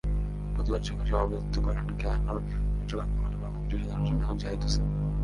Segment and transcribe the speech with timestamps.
[0.53, 2.37] প্রতিবাদ সভায় সভাপতিত্ব করেন খেলাঘর
[2.79, 4.85] চট্টগ্রাম মহানগর কমিটির সাধারণ সম্পাদক জাহিদ হোসেন।